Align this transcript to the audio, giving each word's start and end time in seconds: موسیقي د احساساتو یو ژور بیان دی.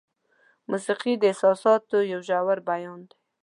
موسیقي 0.69 1.13
د 1.17 1.23
احساساتو 1.31 1.97
یو 2.11 2.19
ژور 2.27 2.57
بیان 2.69 2.99
دی. 3.09 3.15